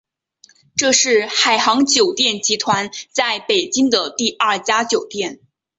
[0.75, 5.39] 这是海航酒店集团在北京的第二家酒店。